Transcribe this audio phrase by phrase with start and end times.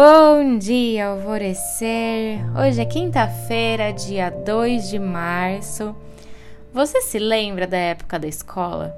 [0.00, 2.38] Bom dia, alvorecer!
[2.56, 5.92] Hoje é quinta-feira, dia 2 de março.
[6.72, 8.96] Você se lembra da época da escola?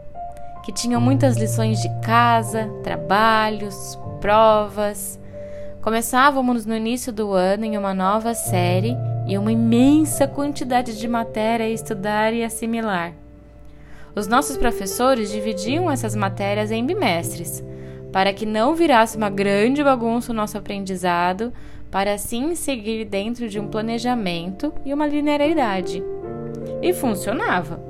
[0.63, 5.19] Que tinham muitas lições de casa, trabalhos, provas.
[5.81, 8.95] Começávamos no início do ano em uma nova série
[9.27, 13.15] e uma imensa quantidade de matéria a estudar e assimilar.
[14.15, 17.65] Os nossos professores dividiam essas matérias em bimestres
[18.13, 21.53] para que não virasse uma grande bagunça o nosso aprendizado,
[21.91, 26.03] para assim seguir dentro de um planejamento e uma linearidade.
[26.83, 27.81] E funcionava.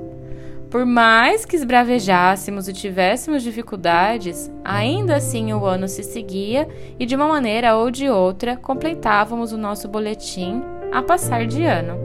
[0.69, 6.67] Por mais que esbravejássemos e tivéssemos dificuldades, ainda assim o ano se seguia
[6.97, 10.61] e, de uma maneira ou de outra, completávamos o nosso boletim
[10.91, 11.99] a passar de ano.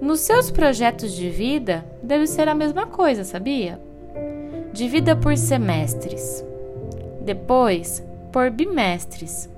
[0.00, 3.78] Nos seus projetos de vida, deve ser a mesma coisa, sabia?
[4.72, 6.44] Divida por semestres
[7.26, 9.50] depois por bimestres.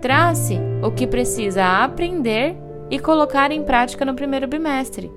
[0.00, 2.56] Trace o que precisa aprender
[2.88, 5.10] e colocar em prática no primeiro bimestre.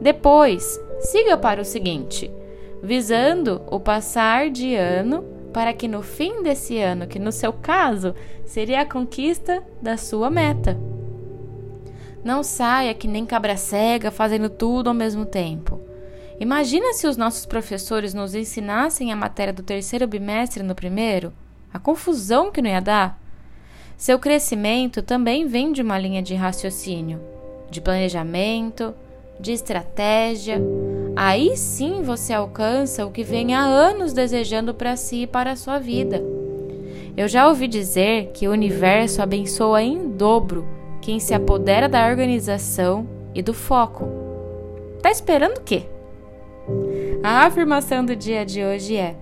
[0.00, 2.32] Depois, siga para o seguinte,
[2.82, 8.14] visando o passar de ano para que no fim desse ano, que no seu caso
[8.44, 10.78] seria a conquista da sua meta.
[12.24, 15.81] Não saia que nem cabra cega fazendo tudo ao mesmo tempo.
[16.40, 21.32] Imagina se os nossos professores nos ensinassem a matéria do terceiro bimestre no primeiro?
[21.72, 23.20] A confusão que não ia dar?
[23.96, 27.20] Seu crescimento também vem de uma linha de raciocínio,
[27.70, 28.94] de planejamento,
[29.38, 30.60] de estratégia.
[31.14, 35.56] Aí sim você alcança o que vem há anos desejando para si e para a
[35.56, 36.22] sua vida.
[37.16, 40.66] Eu já ouvi dizer que o universo abençoa em dobro
[41.02, 44.08] quem se apodera da organização e do foco.
[45.02, 45.91] Tá esperando o quê?
[47.22, 49.14] A afirmação do dia de hoje é: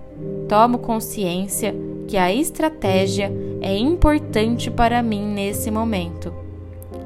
[0.49, 1.75] tomo consciência
[2.07, 6.33] que a estratégia é importante para mim nesse momento.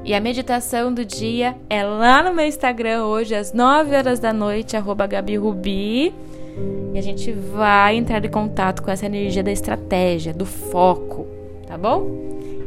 [0.02, 4.32] E a meditação do dia é lá no meu Instagram hoje às 9 horas da
[4.32, 6.14] noite, arroba Gabi Rubi.
[6.94, 11.26] E a gente vai entrar em contato com essa energia da estratégia, do foco,
[11.66, 12.06] tá bom?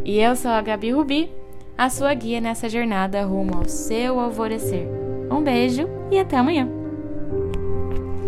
[0.05, 1.31] E eu sou a Gabi Rubi,
[1.75, 4.87] a sua guia nessa jornada rumo ao seu alvorecer.
[5.31, 6.78] Um beijo e até amanhã!